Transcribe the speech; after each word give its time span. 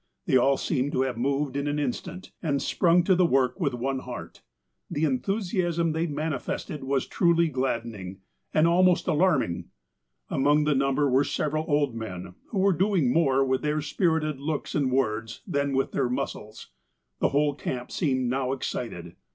They 0.25 0.35
all 0.35 0.57
seemed 0.57 0.93
to 0.93 1.01
have 1.03 1.15
moved 1.15 1.55
in 1.55 1.67
an 1.67 1.77
instant, 1.77 2.31
and 2.41 2.59
sprung 2.59 3.03
to 3.03 3.13
the 3.13 3.23
work 3.23 3.59
with 3.59 3.75
one 3.75 3.99
heart. 3.99 4.41
The 4.89 5.05
enthusiasm 5.05 5.91
they 5.91 6.07
manifested 6.07 6.83
was 6.83 7.05
truly 7.05 7.49
gladdening, 7.49 8.17
and 8.51 8.67
almost 8.67 9.07
alarming. 9.07 9.65
Among 10.27 10.63
the 10.63 10.73
number 10.73 11.07
were 11.07 11.23
several 11.23 11.65
old 11.67 11.93
men, 11.93 12.33
who 12.47 12.57
were 12.57 12.73
doing 12.73 13.13
more 13.13 13.45
with 13.45 13.61
their 13.61 13.79
spirited 13.83 14.39
looks 14.39 14.73
and 14.73 14.91
words 14.91 15.41
than 15.45 15.71
with 15.73 15.91
their 15.91 16.09
muscles. 16.09 16.71
The 17.19 17.29
whole 17.29 17.53
camp 17.53 17.91
seemed 17.91 18.27
now 18.27 18.53
excited. 18.53 19.15